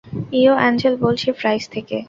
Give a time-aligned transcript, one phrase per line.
[0.33, 1.97] ইয়ো, Angel বলছি Fries থেকে।